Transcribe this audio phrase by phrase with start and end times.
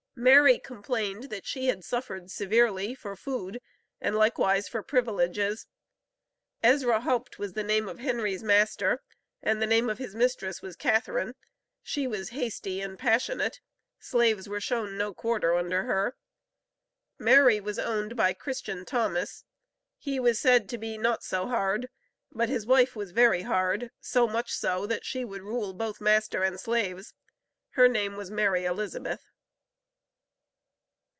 [0.13, 3.59] Mary complained that she had suffered severely for food,
[3.99, 5.65] and likewise for privileges.
[6.61, 9.01] Ezra Houpt was the name of Henry's master,
[9.41, 11.33] and the name of his mistress was Catharine,
[11.81, 13.61] she was hasty and passionate;
[13.99, 16.15] slaves were shown no quarter under her.
[17.17, 19.43] Mary was owned by Christian Thomas.
[19.97, 21.89] He was said to be not so hard,
[22.31, 26.43] but his wife was very hard, so much so, that she would rule both master
[26.43, 27.13] and slaves.
[27.71, 29.23] Her name was Mary Elizabeth.